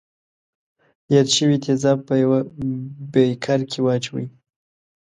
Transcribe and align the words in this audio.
یاد 1.13 1.27
شوي 1.35 1.57
تیزاب 1.65 1.99
په 2.07 2.13
یوه 2.23 2.39
بیکر 3.13 3.59
کې 3.71 3.79
واچوئ. 3.83 4.25